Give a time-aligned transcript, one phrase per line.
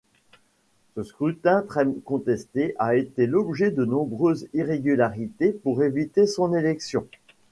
[0.95, 7.05] Ce scrutin très contesté a été l'objet de nombreuses irrégularités pour éviter son élection.